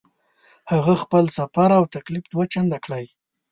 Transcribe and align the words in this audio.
هغه 0.71 0.93
خپل 1.03 1.23
سفر 1.37 1.69
او 1.77 1.83
تکلیف 1.95 2.25
دوه 2.33 2.45
چنده 2.53 2.77
کړی. 2.85 3.05